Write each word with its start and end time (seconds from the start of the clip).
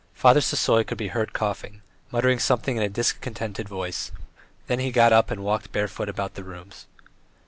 Father 0.15 0.39
Sisoy 0.41 0.83
could 0.83 0.97
be 0.97 1.09
heard 1.09 1.31
coughing, 1.31 1.83
muttering 2.09 2.39
something 2.39 2.75
in 2.75 2.81
a 2.81 2.89
discontented 2.89 3.69
voice, 3.69 4.11
then 4.65 4.79
he 4.79 4.89
got 4.89 5.13
up 5.13 5.29
and 5.29 5.43
walked 5.43 5.71
barefoot 5.71 6.09
about 6.09 6.33
the 6.33 6.43
rooms. 6.43 6.87